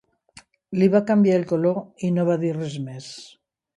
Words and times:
Li 0.79 0.87
va 0.95 1.01
canviar 1.11 1.35
el 1.41 1.45
color 1.53 1.77
i 2.09 2.13
no 2.17 2.27
va 2.31 2.39
dir 2.45 2.53
res 2.57 2.79
més. 2.89 3.11